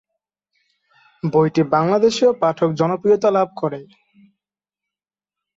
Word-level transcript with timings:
বইটি 1.23 1.61
বাংলাদেশেও 1.73 2.31
পাঠক 2.41 2.69
জনপ্রিয়তা 2.73 3.29
লাভ 3.31 3.49
করে। 3.57 3.79